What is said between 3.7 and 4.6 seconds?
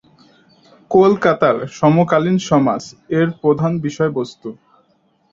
বিষয়বস্ত্ত।